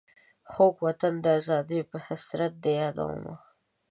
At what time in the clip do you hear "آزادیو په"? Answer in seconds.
1.39-1.97